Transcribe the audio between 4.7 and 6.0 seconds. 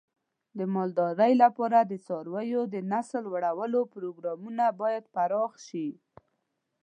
باید پراخ شي.